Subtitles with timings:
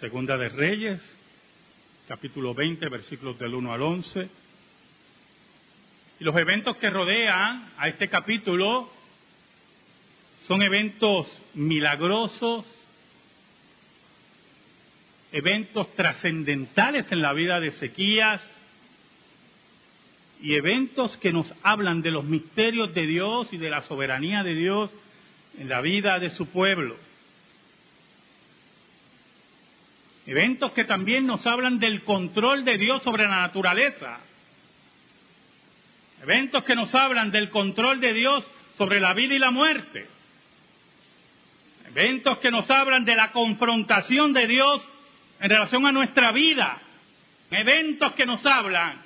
[0.00, 0.98] Segunda de Reyes,
[2.08, 4.30] capítulo 20, versículos del 1 al 11.
[6.20, 8.90] Y los eventos que rodean a este capítulo
[10.48, 12.64] son eventos milagrosos,
[15.32, 18.40] eventos trascendentales en la vida de Ezequías
[20.40, 24.54] y eventos que nos hablan de los misterios de Dios y de la soberanía de
[24.54, 24.90] Dios
[25.58, 26.96] en la vida de su pueblo.
[30.26, 34.20] Eventos que también nos hablan del control de Dios sobre la naturaleza.
[36.22, 38.44] Eventos que nos hablan del control de Dios
[38.76, 40.06] sobre la vida y la muerte.
[41.88, 44.82] Eventos que nos hablan de la confrontación de Dios
[45.40, 46.80] en relación a nuestra vida.
[47.50, 49.00] Eventos que nos hablan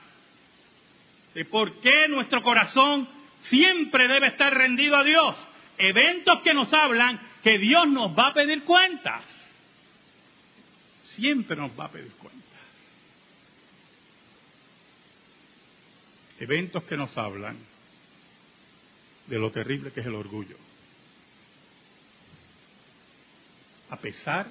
[1.35, 3.09] de por qué nuestro corazón
[3.45, 5.35] siempre debe estar rendido a Dios.
[5.79, 9.23] Eventos que nos hablan que Dios nos va a pedir cuentas.
[11.17, 12.43] Siempre nos va a pedir cuentas.
[16.41, 17.57] Eventos que nos hablan
[19.27, 20.57] de lo terrible que es el orgullo.
[23.91, 24.47] A pesar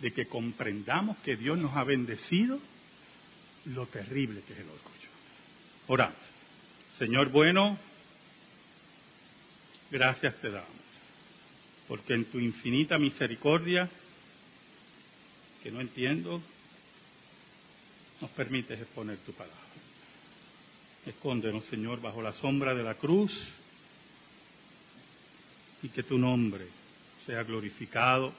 [0.00, 2.58] de que comprendamos que Dios nos ha bendecido,
[3.66, 5.08] lo terrible que es el orgullo.
[5.88, 6.16] Oramos.
[6.98, 7.78] Señor bueno,
[9.90, 10.68] gracias te damos,
[11.86, 13.88] porque en tu infinita misericordia,
[15.62, 16.40] que no entiendo,
[18.20, 19.56] nos permites exponer tu palabra.
[21.06, 23.32] Escóndenos, Señor, bajo la sombra de la cruz
[25.82, 26.66] y que tu nombre
[27.26, 28.32] sea glorificado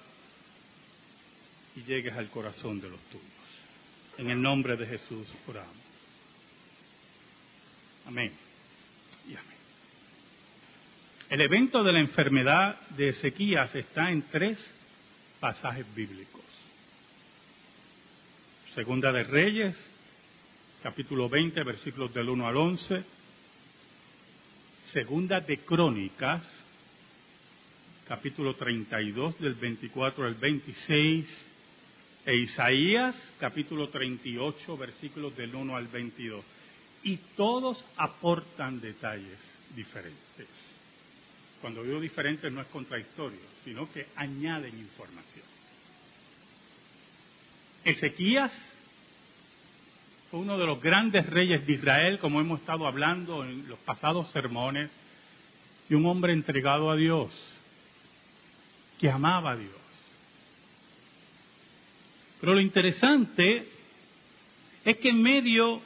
[1.75, 3.25] y llegues al corazón de los tuyos.
[4.17, 5.75] En el nombre de Jesús oramos.
[8.05, 8.33] Amén.
[9.27, 9.57] Y amén.
[11.29, 14.57] El evento de la enfermedad de Ezequías está en tres
[15.39, 16.43] pasajes bíblicos.
[18.75, 19.75] Segunda de Reyes,
[20.83, 23.03] capítulo 20, versículos del 1 al 11.
[24.93, 26.43] Segunda de Crónicas,
[28.07, 31.45] capítulo 32, del 24 al 26.
[32.25, 36.43] E Isaías, capítulo 38, versículos del 1 al 22
[37.03, 39.39] y todos aportan detalles
[39.75, 40.47] diferentes.
[41.61, 45.58] Cuando digo diferentes no es contradictorio, sino que añaden información.
[47.83, 48.51] Ezequías
[50.29, 54.29] fue uno de los grandes reyes de Israel, como hemos estado hablando en los pasados
[54.31, 54.91] sermones,
[55.89, 57.31] y un hombre entregado a Dios,
[58.99, 59.71] que amaba a Dios.
[62.39, 63.67] Pero lo interesante
[64.85, 65.81] es que en medio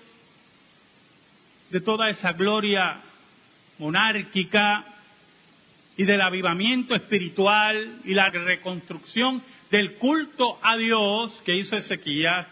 [1.69, 3.01] de toda esa gloria
[3.79, 4.85] monárquica
[5.95, 9.41] y del avivamiento espiritual y la reconstrucción
[9.73, 12.45] del culto a Dios que hizo Ezequías,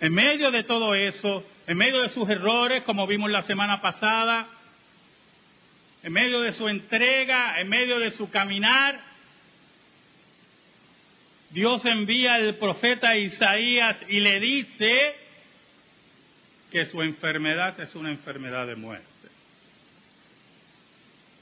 [0.00, 4.48] en medio de todo eso, en medio de sus errores, como vimos la semana pasada,
[6.02, 9.00] en medio de su entrega, en medio de su caminar,
[11.50, 15.14] Dios envía al profeta Isaías y le dice,
[16.72, 19.06] que su enfermedad es una enfermedad de muerte.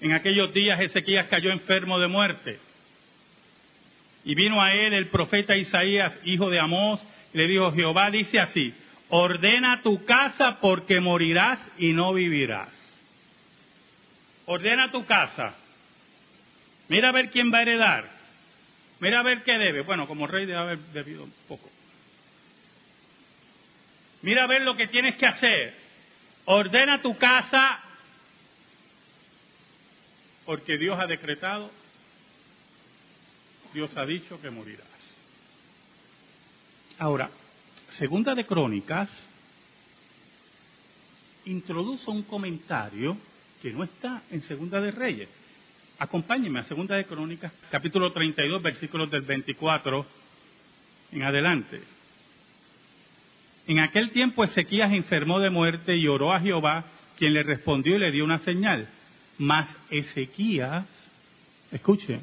[0.03, 2.72] En aquellos días Ezequías cayó enfermo de muerte.
[4.25, 7.01] Y vino a él el profeta Isaías, hijo de Amós,
[7.35, 8.73] y le dijo, Jehová dice así,
[9.09, 12.71] ordena tu casa porque morirás y no vivirás.
[14.47, 15.55] Ordena tu casa.
[16.89, 18.11] Mira a ver quién va a heredar.
[19.01, 19.83] Mira a ver qué debe.
[19.83, 21.69] Bueno, como rey debe haber debido un poco.
[24.23, 25.75] Mira a ver lo que tienes que hacer.
[26.45, 27.81] Ordena tu casa
[30.45, 31.71] porque Dios ha decretado,
[33.73, 34.87] Dios ha dicho que morirás.
[36.99, 37.31] Ahora,
[37.91, 39.09] segunda de Crónicas
[41.47, 43.17] introduce un comentario
[43.61, 45.29] que no está en segunda de Reyes.
[45.99, 50.07] Acompáñenme a segunda de Crónicas, capítulo 32, versículos del 24
[51.13, 51.81] en adelante.
[53.67, 56.85] En aquel tiempo Ezequías enfermó de muerte y oró a Jehová,
[57.17, 58.89] quien le respondió y le dio una señal.
[59.39, 60.87] Mas Ezequías,
[61.71, 62.21] escuche,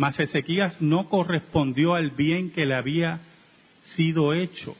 [0.00, 3.20] mas Ezequías no correspondió al bien que le había
[3.96, 4.74] sido hecho,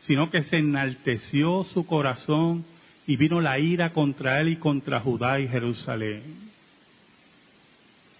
[0.00, 2.64] sino que se enalteció su corazón
[3.06, 6.50] y vino la ira contra él y contra Judá y Jerusalén.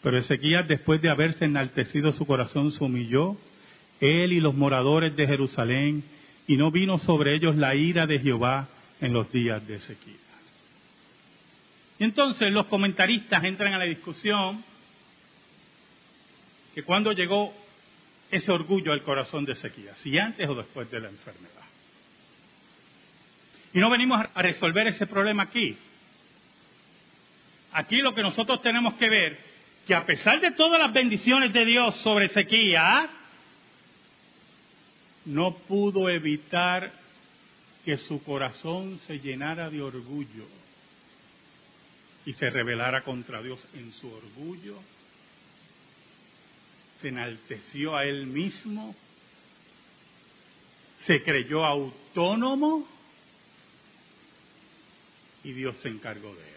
[0.00, 3.36] Pero Ezequías, después de haberse enaltecido su corazón, se humilló
[3.98, 6.04] él y los moradores de Jerusalén,
[6.46, 8.68] y no vino sobre ellos la ira de Jehová
[9.00, 10.18] en los días de Ezequiel.
[11.98, 14.70] Y entonces los comentaristas entran a la discusión
[16.74, 17.52] que cuando llegó
[18.30, 21.62] ese orgullo al corazón de Ezequías, si antes o después de la enfermedad.
[23.74, 25.76] Y no venimos a resolver ese problema aquí.
[27.72, 29.38] Aquí lo que nosotros tenemos que ver,
[29.86, 33.08] que a pesar de todas las bendiciones de Dios sobre Ezequías,
[35.24, 36.92] no pudo evitar
[37.84, 40.46] que su corazón se llenara de orgullo
[42.24, 44.78] y se rebelara contra Dios en su orgullo,
[47.02, 48.94] se enalteció a él mismo,
[51.00, 52.86] se creyó autónomo
[55.42, 56.56] y Dios se encargó de él.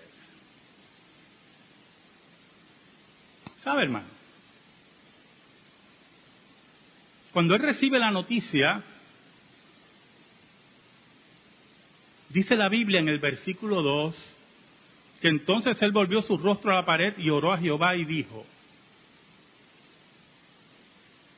[3.64, 4.08] ¿Sabe, hermano?
[7.34, 8.84] Cuando él recibe la noticia,
[12.30, 14.16] dice la Biblia en el versículo 2,
[15.22, 18.46] que entonces él volvió su rostro a la pared y oró a Jehová y dijo,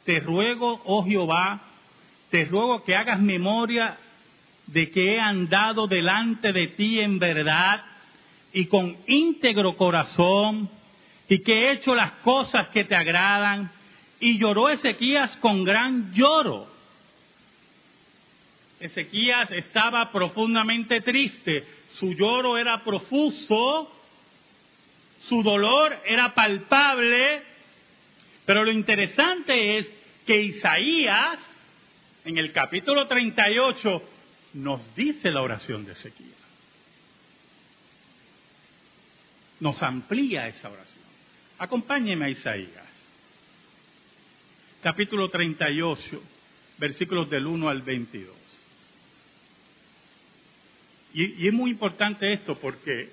[0.07, 1.59] te ruego, oh Jehová,
[2.31, 3.98] te ruego que hagas memoria
[4.68, 7.83] de que he andado delante de ti en verdad
[8.54, 10.69] y con íntegro corazón
[11.27, 13.69] y que he hecho las cosas que te agradan.
[14.21, 16.69] Y lloró Ezequías con gran lloro.
[18.80, 21.65] Ezequías estaba profundamente triste,
[21.95, 23.92] su lloro era profuso,
[25.24, 27.42] su dolor era palpable,
[28.45, 29.97] pero lo interesante es
[30.28, 31.40] que Isaías,
[32.26, 34.04] en el capítulo 38,
[34.56, 36.34] nos dice la oración de Ezequiel.
[39.62, 41.06] Nos amplía esa oración.
[41.58, 42.86] Acompáñeme a Isaías.
[44.84, 46.22] Capítulo 38,
[46.78, 48.36] versículos del 1 al 22.
[51.14, 53.10] Y, es muy importante esto porque,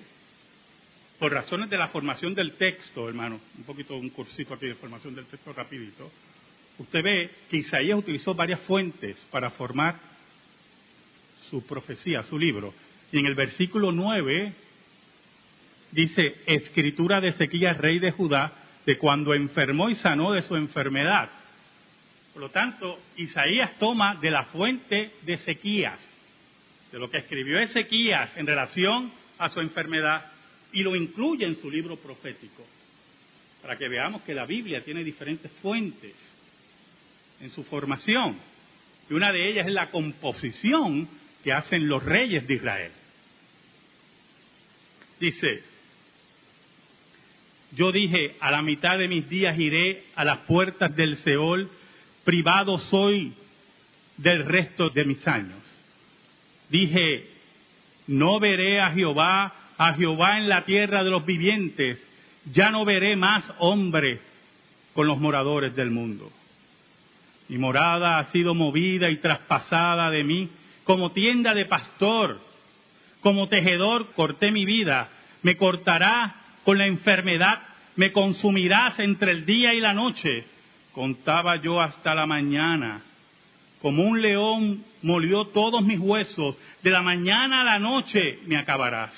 [1.17, 5.15] por razones de la formación del texto, hermano, un poquito un cursito aquí de formación
[5.15, 6.11] del texto rapidito,
[6.79, 9.95] usted ve que Isaías utilizó varias fuentes para formar
[11.49, 12.73] su profecía, su libro.
[13.11, 14.53] Y en el versículo 9
[15.91, 18.51] dice, escritura de Ezequías, rey de Judá,
[18.85, 21.29] de cuando enfermó y sanó de su enfermedad.
[22.33, 25.99] Por lo tanto, Isaías toma de la fuente de Ezequías,
[26.91, 30.25] de lo que escribió Ezequías en relación a su enfermedad,
[30.73, 32.65] y lo incluye en su libro profético,
[33.61, 36.13] para que veamos que la Biblia tiene diferentes fuentes
[37.41, 38.37] en su formación.
[39.09, 41.07] Y una de ellas es la composición
[41.43, 42.91] que hacen los reyes de Israel.
[45.19, 45.63] Dice,
[47.75, 51.69] yo dije, a la mitad de mis días iré a las puertas del Seol,
[52.23, 53.33] privado soy
[54.17, 55.59] del resto de mis años.
[56.69, 57.27] Dije,
[58.07, 61.99] no veré a Jehová, a Jehová en la tierra de los vivientes,
[62.53, 64.19] ya no veré más hombre
[64.93, 66.31] con los moradores del mundo.
[67.47, 70.49] Mi morada ha sido movida y traspasada de mí
[70.83, 72.39] como tienda de pastor,
[73.21, 75.09] como tejedor corté mi vida,
[75.41, 77.59] me cortará con la enfermedad,
[77.95, 80.45] me consumirás entre el día y la noche.
[80.91, 83.01] Contaba yo hasta la mañana,
[83.81, 89.11] como un león molió todos mis huesos, de la mañana a la noche me acabarás.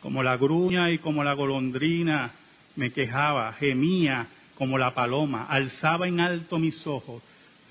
[0.00, 2.32] Como la gruña y como la golondrina
[2.76, 4.26] me quejaba, gemía
[4.56, 7.22] como la paloma, alzaba en alto mis ojos.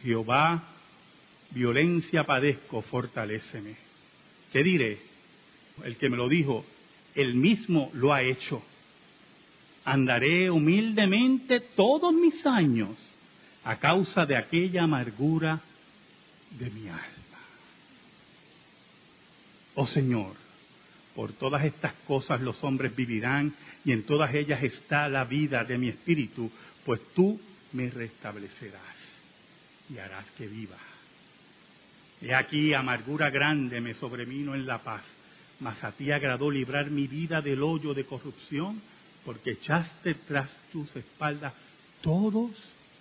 [0.03, 0.63] Jehová
[1.51, 3.75] violencia padezco, fortaléceme.
[4.51, 5.00] ¿Qué diré?
[5.83, 6.65] El que me lo dijo,
[7.15, 8.62] él mismo lo ha hecho.
[9.86, 12.98] Andaré humildemente todos mis años
[13.63, 15.62] a causa de aquella amargura
[16.51, 17.01] de mi alma.
[19.75, 20.33] Oh Señor,
[21.15, 25.77] por todas estas cosas los hombres vivirán y en todas ellas está la vida de
[25.77, 26.51] mi espíritu,
[26.85, 27.39] pues tú
[27.73, 28.95] me restablecerás
[29.89, 30.77] y harás que viva.
[32.21, 35.03] He aquí amargura grande me sobrevino en la paz,
[35.59, 38.81] mas a ti agradó librar mi vida del hoyo de corrupción,
[39.25, 41.53] porque echaste tras tus espaldas
[42.01, 42.51] todos,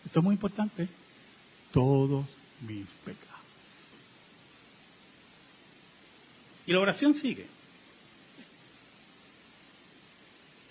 [0.04, 0.88] esto es muy importante,
[1.70, 2.26] todos
[2.66, 3.34] mis pecados.
[6.66, 7.46] Y la oración sigue.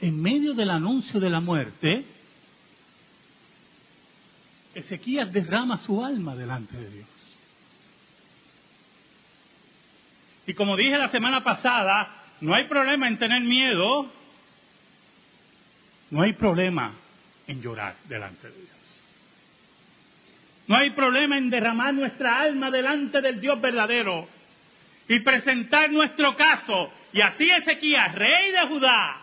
[0.01, 2.05] En medio del anuncio de la muerte,
[4.73, 7.07] Ezequías derrama su alma delante de Dios.
[10.45, 14.11] Y como dije la semana pasada, no hay problema en tener miedo,
[16.11, 16.93] no hay problema
[17.47, 19.03] en llorar delante de Dios.
[20.67, 24.27] No hay problema en derramar nuestra alma delante del Dios verdadero
[25.07, 26.91] y presentar nuestro caso.
[27.11, 29.21] Y así Ezequías, rey de Judá,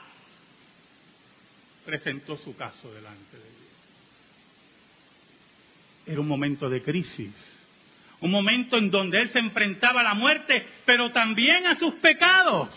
[1.85, 3.70] presentó su caso delante de Dios.
[6.07, 7.33] Era un momento de crisis,
[8.21, 12.75] un momento en donde él se enfrentaba a la muerte, pero también a sus pecados,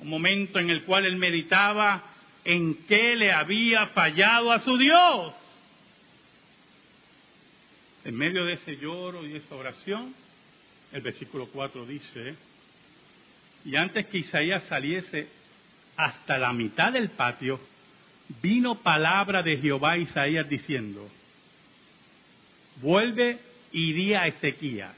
[0.00, 2.02] un momento en el cual él meditaba
[2.44, 5.34] en qué le había fallado a su Dios.
[8.04, 10.12] En medio de ese lloro y esa oración,
[10.92, 12.34] el versículo 4 dice,
[13.64, 15.28] y antes que Isaías saliese
[15.96, 17.60] hasta la mitad del patio,
[18.40, 21.08] vino palabra de Jehová a Isaías diciendo,
[22.80, 23.38] vuelve
[23.72, 24.94] y di a Ezequías,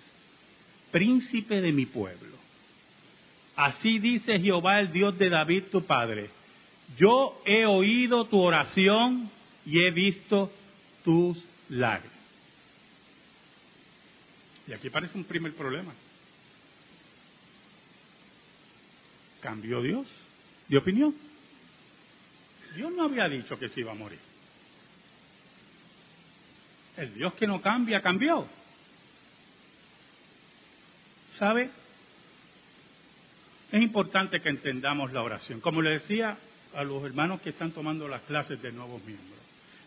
[0.91, 2.35] príncipe de mi pueblo.
[3.57, 6.29] Así dice Jehová el Dios de David tu padre,
[6.99, 9.31] yo he oído tu oración
[9.65, 10.53] y he visto
[11.05, 12.13] tus lágrimas.
[14.67, 15.93] Y aquí parece un primer problema.
[19.41, 20.07] ¿Cambió Dios
[20.69, 21.15] de opinión?
[22.75, 24.19] Dios no había dicho que se iba a morir.
[26.97, 28.47] El Dios que no cambia, cambió.
[31.33, 31.71] ¿Sabe?
[33.73, 35.61] Es importante que entendamos la oración.
[35.61, 36.37] Como le decía
[36.75, 39.41] a los hermanos que están tomando las clases de nuevos miembros,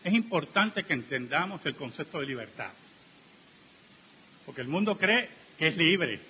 [0.04, 2.72] es importante que entendamos el concepto de libertad.
[4.44, 5.28] Porque el mundo cree
[5.58, 6.20] que es libre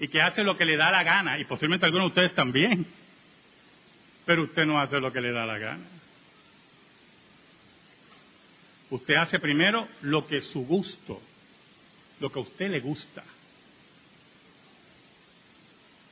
[0.00, 2.86] y que hace lo que le da la gana, y posiblemente algunos de ustedes también.
[4.24, 5.84] Pero usted no hace lo que le da la gana.
[8.90, 11.20] Usted hace primero lo que su gusto,
[12.20, 13.24] lo que a usted le gusta.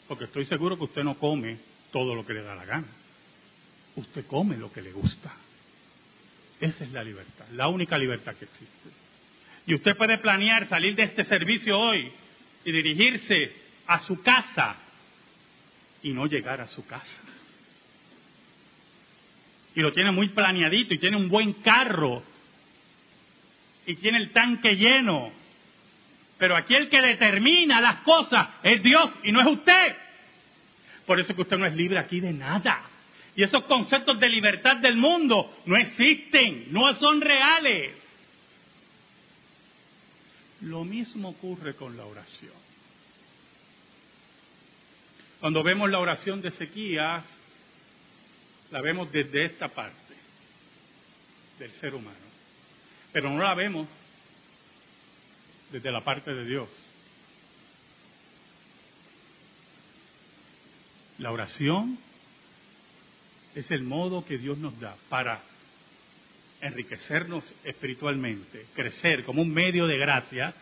[0.09, 1.59] Porque estoy seguro que usted no come
[1.93, 2.87] todo lo que le da la gana.
[3.97, 5.31] Usted come lo que le gusta.
[6.61, 8.91] Esa es la libertad, la única libertad que existe.
[9.67, 12.11] Y usted puede planear salir de este servicio hoy
[12.65, 13.53] y dirigirse
[13.87, 14.77] a su casa
[16.03, 17.21] y no llegar a su casa.
[19.81, 22.23] Y lo tiene muy planeadito y tiene un buen carro
[23.87, 25.33] y tiene el tanque lleno.
[26.37, 29.97] Pero aquí el que determina las cosas es Dios y no es usted.
[31.07, 32.83] Por eso que usted no es libre aquí de nada.
[33.35, 37.99] Y esos conceptos de libertad del mundo no existen, no son reales.
[40.61, 42.53] Lo mismo ocurre con la oración.
[45.41, 47.25] Cuando vemos la oración de Ezequías,
[48.71, 50.15] la vemos desde esta parte
[51.59, 52.17] del ser humano,
[53.13, 53.89] pero no la vemos
[55.71, 56.69] desde la parte de Dios.
[61.19, 61.99] La oración
[63.55, 65.43] es el modo que Dios nos da para
[66.61, 70.55] enriquecernos espiritualmente, crecer como un medio de gracia,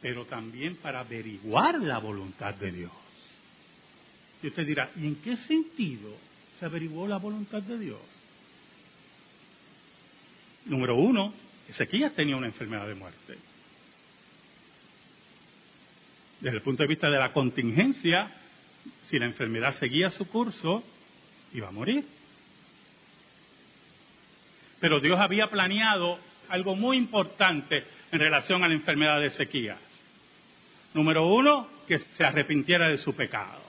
[0.00, 2.92] pero también para averiguar la voluntad de Dios.
[4.42, 6.16] Y usted dirá, ¿y en qué sentido
[6.60, 8.00] se averiguó la voluntad de Dios?
[10.66, 11.32] Número uno,
[11.70, 13.38] Ezequías tenía una enfermedad de muerte.
[16.38, 18.30] Desde el punto de vista de la contingencia,
[19.08, 20.84] si la enfermedad seguía su curso,
[21.54, 22.04] iba a morir.
[24.80, 26.18] Pero Dios había planeado
[26.50, 29.78] algo muy importante en relación a la enfermedad de Ezequías.
[30.92, 33.62] Número uno, que se arrepintiera de su pecado.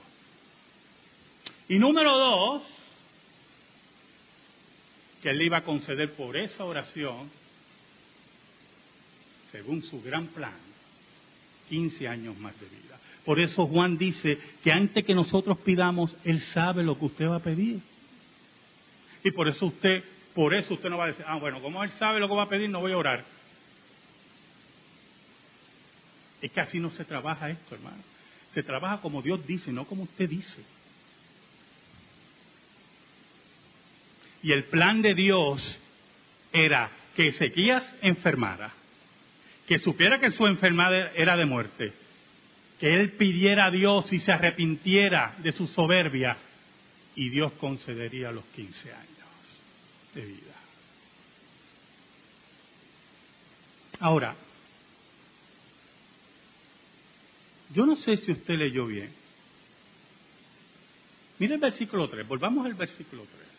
[1.70, 2.81] Y número dos,
[5.22, 7.30] que él le iba a conceder por esa oración,
[9.52, 10.58] según su gran plan,
[11.70, 13.00] 15 años más de vida.
[13.26, 17.36] Por eso Juan dice que antes que nosotros pidamos, Él sabe lo que usted va
[17.36, 17.80] a pedir.
[19.24, 21.92] Y por eso usted por eso usted no va a decir, ah, bueno, como él
[22.00, 23.26] sabe lo que va a pedir, no voy a orar.
[26.42, 28.02] Es que así no se trabaja esto, hermano.
[28.54, 30.64] Se trabaja como Dios dice, no como usted dice.
[34.44, 35.80] Y el plan de Dios
[36.52, 38.74] era que Ezequías enfermara,
[39.68, 41.94] que supiera que su enfermedad era de muerte,
[42.80, 46.38] que él pidiera a Dios y se arrepintiera de su soberbia,
[47.16, 49.10] y Dios concedería los 15 años
[50.16, 50.56] de vida.
[54.00, 54.36] Ahora,
[57.74, 59.14] yo no sé si usted leyó bien.
[61.38, 63.51] Mire el versículo 3, volvamos al versículo 3.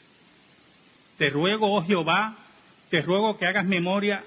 [1.19, 2.37] Te ruego, oh Jehová,
[2.90, 4.23] te ruego que hagas memoria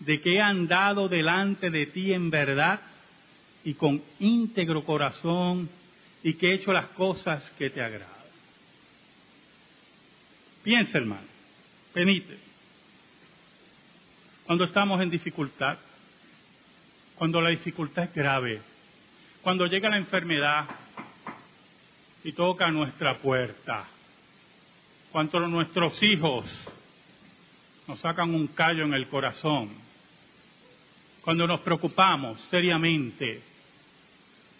[0.00, 2.80] de que he andado delante de ti en verdad
[3.64, 5.68] y con íntegro corazón
[6.22, 8.14] y que he hecho las cosas que te agradan.
[10.62, 11.26] Piensa, hermano,
[11.92, 12.38] permite.
[14.44, 15.78] Cuando estamos en dificultad,
[17.16, 18.60] cuando la dificultad es grave,
[19.42, 20.66] cuando llega la enfermedad
[22.24, 23.86] y toca nuestra puerta,
[25.12, 26.44] cuando nuestros hijos
[27.86, 29.70] nos sacan un callo en el corazón,
[31.22, 33.42] cuando nos preocupamos seriamente,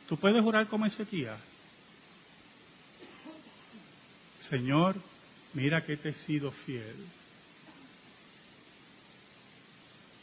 [0.09, 1.37] tú puedes orar como Ezequiel.
[4.49, 4.97] Señor,
[5.55, 6.97] mira que te he sido fiel.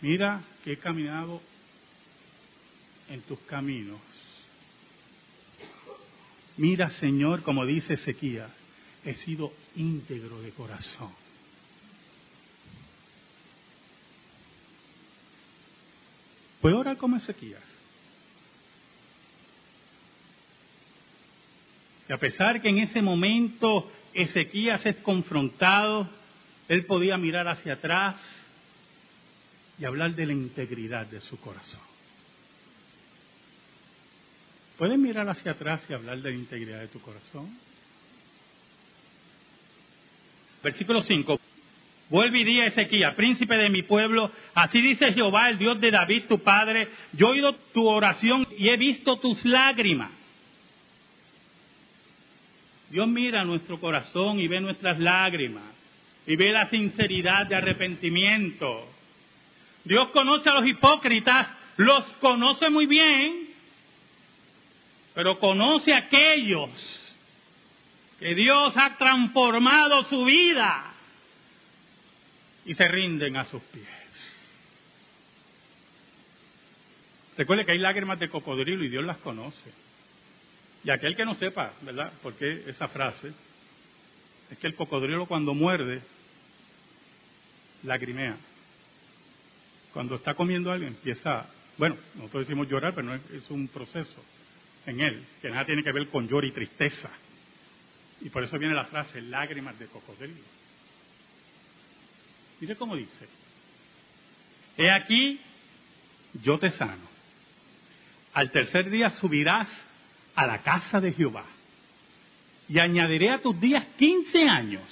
[0.01, 1.41] Mira que he caminado
[3.09, 3.99] en tus caminos.
[6.57, 8.47] Mira, Señor, como dice Ezequiel,
[9.05, 11.11] he sido íntegro de corazón.
[16.61, 17.57] ¿Puedo orar como Ezequiel?
[22.07, 26.09] Y a pesar que en ese momento Ezequías es confrontado,
[26.67, 28.21] él podía mirar hacia atrás
[29.77, 31.81] y hablar de la integridad de su corazón.
[34.77, 37.57] ¿Puedes mirar hacia atrás y hablar de la integridad de tu corazón?
[40.63, 41.39] Versículo 5.
[42.09, 45.91] Vuelve y di a Ezequiel, príncipe de mi pueblo, así dice Jehová, el Dios de
[45.91, 50.11] David, tu padre, yo he oído tu oración y he visto tus lágrimas.
[52.89, 55.63] Dios mira nuestro corazón y ve nuestras lágrimas
[56.27, 58.87] y ve la sinceridad de arrepentimiento.
[59.83, 63.47] Dios conoce a los hipócritas, los conoce muy bien,
[65.15, 67.02] pero conoce a aquellos
[68.23, 70.93] que Dios ha transformado su vida
[72.65, 73.85] y se rinden a sus pies.
[77.37, 79.73] Recuerde que hay lágrimas de cocodrilo y Dios las conoce.
[80.85, 82.13] Y aquel que no sepa, ¿verdad?
[82.21, 83.33] ¿Por qué esa frase?
[84.49, 86.01] Es que el cocodrilo cuando muerde,
[87.83, 88.37] lagrimea.
[89.91, 91.45] Cuando está comiendo algo empieza,
[91.77, 94.23] bueno, nosotros decimos llorar, pero no es, un proceso
[94.85, 97.11] en él, que nada tiene que ver con llor y tristeza.
[98.23, 100.41] Y por eso viene la frase, lágrimas de cocodrilo.
[102.61, 103.27] Mire cómo dice,
[104.77, 105.39] he aquí,
[106.41, 107.11] yo te sano.
[108.33, 109.67] Al tercer día subirás
[110.35, 111.45] a la casa de Jehová.
[112.69, 114.87] Y añadiré a tus días quince años,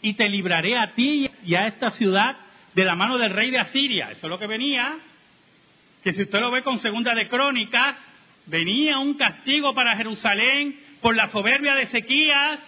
[0.00, 2.36] y te libraré a ti y a esta ciudad
[2.74, 4.12] de la mano del rey de Asiria.
[4.12, 4.96] Eso es lo que venía,
[6.04, 7.98] que si usted lo ve con segunda de crónicas,
[8.46, 12.60] venía un castigo para Jerusalén por la soberbia de Ezequías,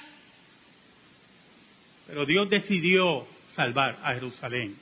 [2.07, 4.77] pero Dios decidió salvar a Jerusalén.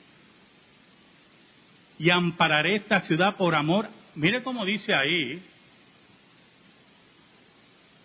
[1.98, 3.88] Y ampararé esta ciudad por amor.
[4.14, 5.42] Mire cómo dice ahí,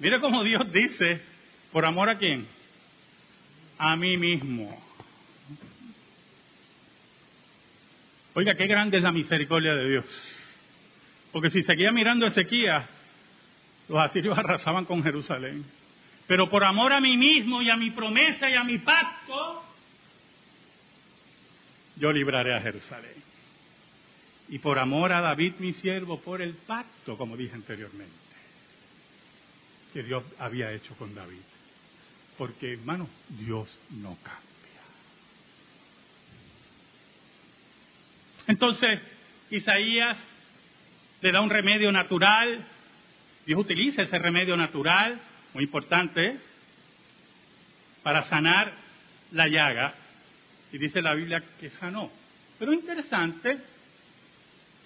[0.01, 1.21] Mire cómo Dios dice,
[1.71, 2.47] ¿por amor a quién?
[3.77, 4.81] A mí mismo.
[8.33, 10.05] Oiga, qué grande es la misericordia de Dios.
[11.31, 12.89] Porque si seguía mirando Ezequías,
[13.91, 15.65] los asirios arrasaban con Jerusalén.
[16.25, 19.63] Pero por amor a mí mismo y a mi promesa y a mi pacto,
[21.97, 23.21] yo libraré a Jerusalén.
[24.47, 28.21] Y por amor a David, mi siervo, por el pacto, como dije anteriormente
[29.93, 31.41] que Dios había hecho con David.
[32.37, 34.41] Porque, hermano, Dios no cambia.
[38.47, 39.01] Entonces,
[39.49, 40.17] Isaías
[41.21, 42.65] le da un remedio natural.
[43.45, 45.19] Dios utiliza ese remedio natural,
[45.53, 46.37] muy importante,
[48.03, 48.73] para sanar
[49.31, 49.93] la llaga.
[50.71, 52.09] Y dice la Biblia que sanó.
[52.57, 53.57] Pero interesante,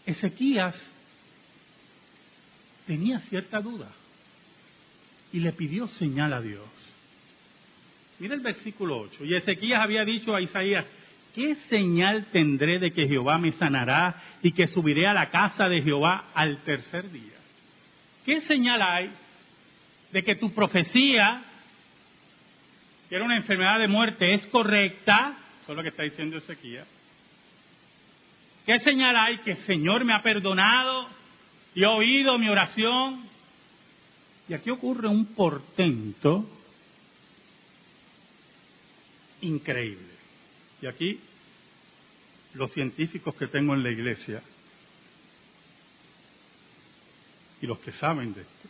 [0.05, 0.75] Ezequías
[2.87, 3.89] tenía cierta duda
[5.33, 6.69] y le pidió señal a Dios.
[8.19, 9.25] Mira el versículo 8.
[9.25, 10.85] Y Ezequías había dicho a Isaías,
[11.33, 15.81] ¿qué señal tendré de que Jehová me sanará y que subiré a la casa de
[15.81, 17.33] Jehová al tercer día?
[18.25, 19.11] ¿Qué señal hay
[20.11, 21.43] de que tu profecía,
[23.07, 25.37] que era una enfermedad de muerte, es correcta?
[25.61, 26.87] Eso es lo que está diciendo Ezequías.
[28.65, 31.07] ¿Qué señal hay que el Señor me ha perdonado
[31.75, 33.23] y ha oído mi oración
[34.47, 36.47] y aquí ocurre un portento
[39.41, 40.13] increíble.
[40.81, 41.19] Y aquí
[42.53, 44.41] los científicos que tengo en la iglesia
[47.61, 48.69] y los que saben de esto,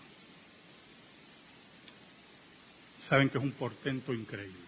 [3.10, 4.60] saben que es un portento increíble.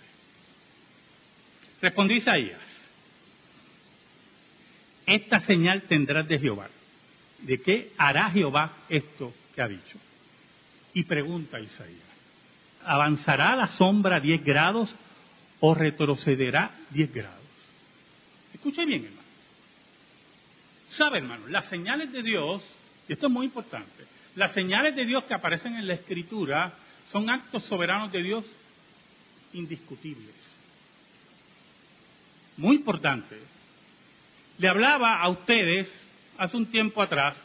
[1.81, 2.61] Respondí Isaías,
[5.05, 6.69] esta señal tendrás de Jehová.
[7.39, 9.97] ¿De qué hará Jehová esto que ha dicho?
[10.93, 12.01] Y pregunta Isaías,
[12.83, 14.93] ¿avanzará la sombra 10 grados
[15.59, 17.37] o retrocederá 10 grados?
[18.53, 19.27] Escuche bien, hermano.
[20.89, 21.47] ¿Sabe, hermano?
[21.47, 22.63] Las señales de Dios,
[23.07, 26.73] y esto es muy importante, las señales de Dios que aparecen en la Escritura
[27.11, 28.45] son actos soberanos de Dios
[29.53, 30.35] indiscutibles.
[32.57, 33.37] muy importante.
[34.57, 35.91] Le hablaba a ustedes
[36.39, 37.37] hace un tiempo atrás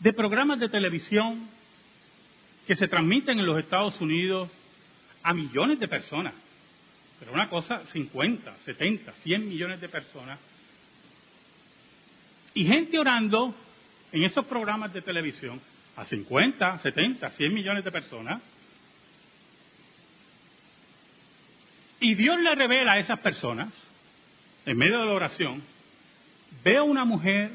[0.00, 1.46] de programas de televisión
[2.66, 4.50] que se transmiten en los Estados Unidos
[5.22, 6.32] a millones de personas.
[7.18, 10.38] Pero una cosa, 50, 70, 100 millones de personas.
[12.54, 13.54] Y gente orando
[14.16, 15.60] en esos programas de televisión
[15.94, 18.40] a 50, 70, 100 millones de personas.
[22.00, 23.68] Y Dios le revela a esas personas,
[24.64, 25.62] en medio de la oración,
[26.64, 27.50] veo una mujer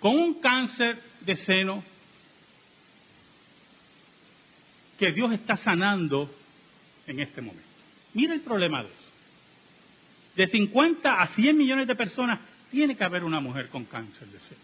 [0.00, 1.84] con un cáncer de seno
[4.98, 6.28] que Dios está sanando
[7.06, 7.68] en este momento.
[8.14, 8.98] Mira el problema de eso.
[10.34, 12.40] De 50 a 100 millones de personas
[12.72, 14.60] tiene que haber una mujer con cáncer de seno.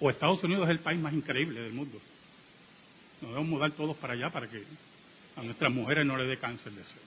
[0.00, 2.00] O Estados Unidos es el país más increíble del mundo.
[3.22, 4.64] Nos debemos mudar todos para allá para que
[5.36, 7.00] a nuestras mujeres no le dé cáncer de seno.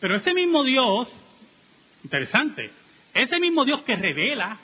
[0.00, 1.08] Pero ese mismo Dios,
[2.02, 2.72] interesante,
[3.14, 4.58] ese mismo Dios que revela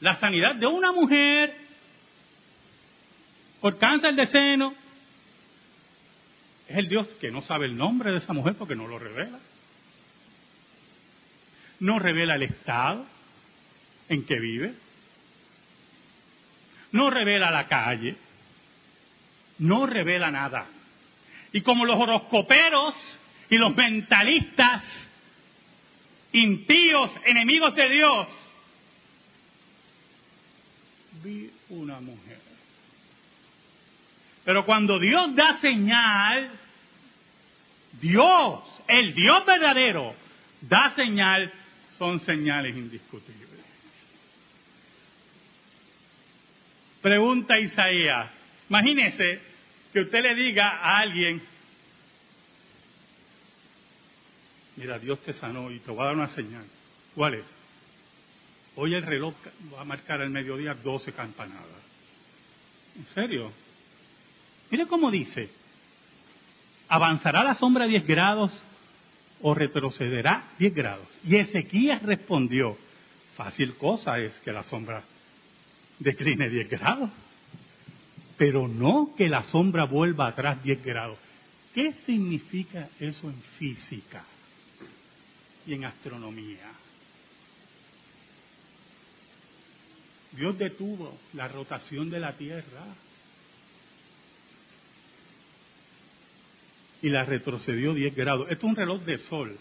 [0.00, 1.56] la sanidad de una mujer
[3.60, 4.74] por cáncer de seno,
[6.74, 9.38] es el Dios que no sabe el nombre de esa mujer porque no lo revela.
[11.78, 13.06] No revela el estado
[14.08, 14.74] en que vive.
[16.90, 18.16] No revela la calle.
[19.58, 20.66] No revela nada.
[21.52, 24.82] Y como los horoscoperos y los mentalistas,
[26.32, 28.28] impíos, enemigos de Dios,
[31.22, 32.40] vi una mujer.
[34.44, 36.63] Pero cuando Dios da señal,
[38.00, 40.14] Dios, el Dios verdadero,
[40.60, 41.52] da señal,
[41.98, 43.44] son señales indiscutibles.
[47.00, 48.30] Pregunta Isaías,
[48.68, 49.40] imagínese
[49.92, 51.42] que usted le diga a alguien,
[54.76, 56.64] mira, Dios te sanó y te va a dar una señal.
[57.14, 57.44] ¿Cuál es?
[58.76, 59.34] Hoy el reloj
[59.72, 61.82] va a marcar al mediodía 12 campanadas.
[62.96, 63.52] ¿En serio?
[64.70, 65.48] Mire cómo dice,
[66.94, 68.52] ¿avanzará la sombra 10 grados
[69.42, 71.08] o retrocederá 10 grados?
[71.24, 72.78] Y Ezequías respondió,
[73.36, 75.02] fácil cosa es que la sombra
[75.98, 77.10] decline 10 grados,
[78.36, 81.18] pero no que la sombra vuelva atrás 10 grados.
[81.74, 84.22] ¿Qué significa eso en física
[85.66, 86.70] y en astronomía?
[90.30, 92.84] Dios detuvo la rotación de la Tierra
[97.04, 98.50] y la retrocedió 10 grados.
[98.50, 99.58] Esto es un reloj de sol.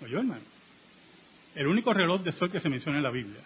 [0.00, 0.40] ¿Oyó, hermano?
[1.54, 3.42] El único reloj de sol que se menciona en la Biblia.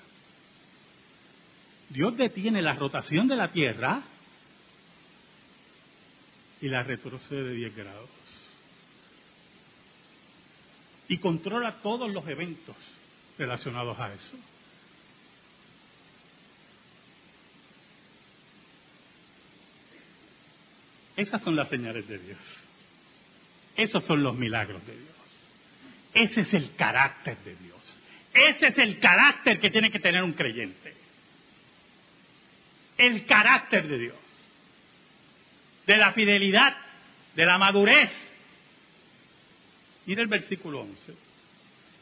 [1.89, 4.01] Dios detiene la rotación de la Tierra
[6.61, 8.11] y la retrocede 10 grados.
[11.09, 12.77] Y controla todos los eventos
[13.37, 14.37] relacionados a eso.
[21.17, 22.68] Esas son las señales de Dios.
[23.79, 25.09] Esos son los milagros de Dios.
[26.13, 27.79] Ese es el carácter de Dios.
[28.35, 30.95] Ese es el carácter que tiene que tener un creyente.
[32.99, 34.49] El carácter de Dios.
[35.87, 36.77] De la fidelidad,
[37.37, 38.11] de la madurez.
[40.07, 41.15] Mira el versículo 11.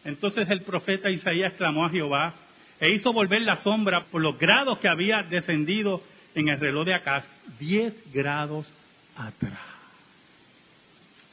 [0.07, 2.35] Entonces el profeta Isaías clamó a Jehová
[2.81, 6.03] e hizo volver la sombra por los grados que había descendido
[6.35, 7.25] en el reloj de Acaz,
[7.59, 8.67] 10 grados
[9.15, 9.76] atrás.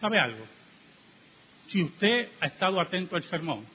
[0.04, 0.46] ¿Sabe algo?
[1.72, 3.66] Si usted ha estado atento al sermón,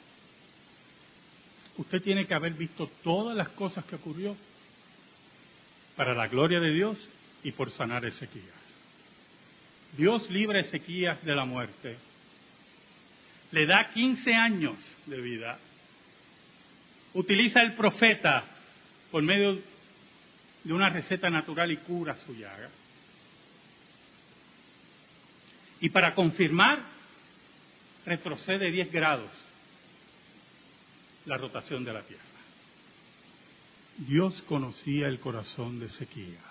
[1.78, 4.36] usted tiene que haber visto todas las cosas que ocurrió
[5.96, 6.98] para la gloria de Dios
[7.42, 8.44] y por sanar Ezequías.
[9.96, 11.96] Dios libra a Ezequías de la muerte.
[13.50, 15.58] Le da 15 años de vida.
[17.14, 18.44] Utiliza el profeta
[19.10, 19.58] por medio
[20.62, 22.68] de una receta natural y cura su llaga.
[25.80, 26.82] Y para confirmar,
[28.04, 29.30] retrocede 10 grados
[31.26, 32.24] la rotación de la Tierra.
[33.98, 36.42] Dios conocía el corazón de Ezequías.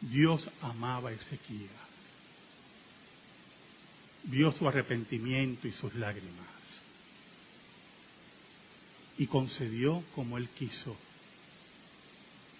[0.00, 1.70] Dios amaba a Ezequías.
[4.24, 6.46] Vio su arrepentimiento y sus lágrimas.
[9.18, 10.96] Y concedió como él quiso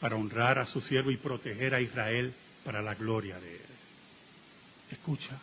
[0.01, 2.35] para honrar a su siervo y proteger a Israel
[2.65, 3.63] para la gloria de Él.
[4.91, 5.39] Escucha,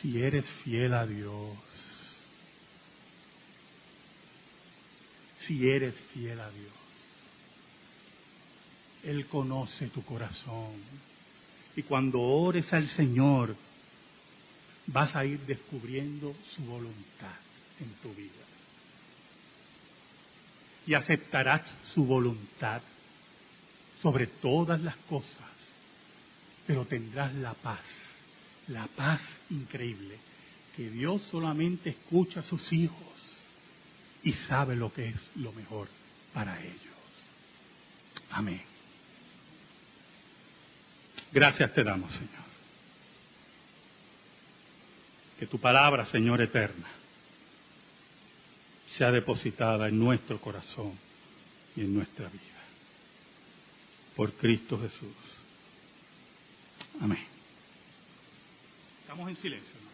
[0.00, 1.56] si eres fiel a Dios,
[5.46, 6.72] si eres fiel a Dios,
[9.04, 10.74] Él conoce tu corazón.
[11.74, 13.56] Y cuando ores al Señor,
[14.86, 17.36] vas a ir descubriendo su voluntad
[17.80, 18.32] en tu vida.
[20.86, 21.62] Y aceptarás
[21.94, 22.82] su voluntad
[24.00, 25.50] sobre todas las cosas,
[26.68, 27.80] pero tendrás la paz,
[28.66, 30.18] la paz increíble,
[30.76, 33.38] que Dios solamente escucha a sus hijos
[34.22, 35.88] y sabe lo que es lo mejor
[36.34, 36.76] para ellos.
[38.30, 38.60] Amén.
[41.32, 42.48] Gracias te damos, Señor.
[45.38, 46.88] Que tu palabra, Señor eterna,
[48.98, 50.98] sea depositada en nuestro corazón
[51.74, 52.42] y en nuestra vida.
[54.14, 55.27] Por Cristo Jesús.
[57.00, 57.18] Amén.
[59.02, 59.87] Estamos en silencio.